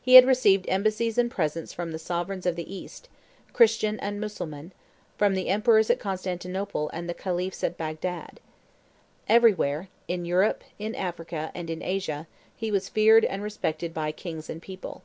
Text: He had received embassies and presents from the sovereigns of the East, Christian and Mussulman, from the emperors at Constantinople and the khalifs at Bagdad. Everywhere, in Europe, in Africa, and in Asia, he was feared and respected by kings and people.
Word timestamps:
He 0.00 0.14
had 0.14 0.24
received 0.24 0.66
embassies 0.68 1.18
and 1.18 1.28
presents 1.28 1.72
from 1.72 1.90
the 1.90 1.98
sovereigns 1.98 2.46
of 2.46 2.54
the 2.54 2.72
East, 2.72 3.08
Christian 3.52 3.98
and 3.98 4.20
Mussulman, 4.20 4.70
from 5.16 5.34
the 5.34 5.48
emperors 5.48 5.90
at 5.90 5.98
Constantinople 5.98 6.88
and 6.92 7.08
the 7.08 7.12
khalifs 7.12 7.64
at 7.64 7.76
Bagdad. 7.76 8.38
Everywhere, 9.28 9.88
in 10.06 10.24
Europe, 10.24 10.62
in 10.78 10.94
Africa, 10.94 11.50
and 11.56 11.70
in 11.70 11.82
Asia, 11.82 12.28
he 12.54 12.70
was 12.70 12.88
feared 12.88 13.24
and 13.24 13.42
respected 13.42 13.92
by 13.92 14.12
kings 14.12 14.48
and 14.48 14.62
people. 14.62 15.02